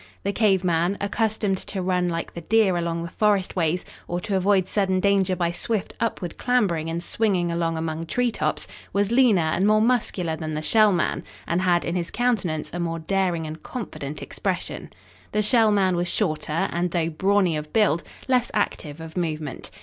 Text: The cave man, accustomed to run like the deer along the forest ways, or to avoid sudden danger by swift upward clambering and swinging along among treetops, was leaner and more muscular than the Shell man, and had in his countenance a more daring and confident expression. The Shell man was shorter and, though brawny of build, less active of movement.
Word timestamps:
The 0.23 0.33
cave 0.33 0.63
man, 0.63 0.97
accustomed 0.99 1.59
to 1.59 1.79
run 1.79 2.09
like 2.09 2.33
the 2.33 2.41
deer 2.41 2.75
along 2.75 3.03
the 3.03 3.11
forest 3.11 3.55
ways, 3.55 3.85
or 4.07 4.19
to 4.21 4.35
avoid 4.35 4.67
sudden 4.67 4.99
danger 4.99 5.35
by 5.35 5.51
swift 5.51 5.93
upward 5.99 6.39
clambering 6.39 6.89
and 6.89 7.03
swinging 7.03 7.51
along 7.51 7.77
among 7.77 8.07
treetops, 8.07 8.67
was 8.93 9.11
leaner 9.11 9.43
and 9.53 9.67
more 9.67 9.79
muscular 9.79 10.35
than 10.35 10.55
the 10.55 10.63
Shell 10.63 10.91
man, 10.91 11.23
and 11.47 11.61
had 11.61 11.85
in 11.85 11.95
his 11.95 12.09
countenance 12.09 12.71
a 12.73 12.79
more 12.79 12.97
daring 12.97 13.45
and 13.45 13.61
confident 13.61 14.23
expression. 14.23 14.91
The 15.33 15.43
Shell 15.43 15.69
man 15.71 15.95
was 15.95 16.07
shorter 16.07 16.67
and, 16.71 16.89
though 16.89 17.11
brawny 17.11 17.55
of 17.55 17.71
build, 17.71 18.01
less 18.27 18.49
active 18.55 18.99
of 19.01 19.15
movement. 19.15 19.69